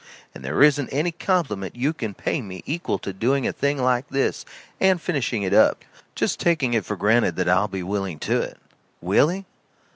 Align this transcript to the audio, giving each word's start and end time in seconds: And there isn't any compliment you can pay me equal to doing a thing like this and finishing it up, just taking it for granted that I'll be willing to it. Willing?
And 0.33 0.43
there 0.43 0.63
isn't 0.63 0.89
any 0.89 1.11
compliment 1.11 1.75
you 1.75 1.93
can 1.93 2.15
pay 2.15 2.41
me 2.41 2.63
equal 2.65 2.97
to 2.97 3.13
doing 3.13 3.45
a 3.45 3.53
thing 3.53 3.77
like 3.77 4.09
this 4.09 4.45
and 4.79 4.99
finishing 4.99 5.43
it 5.43 5.53
up, 5.53 5.85
just 6.15 6.39
taking 6.39 6.73
it 6.73 6.85
for 6.85 6.95
granted 6.95 7.35
that 7.35 7.47
I'll 7.47 7.67
be 7.67 7.83
willing 7.83 8.17
to 8.21 8.41
it. 8.41 8.57
Willing? 8.99 9.45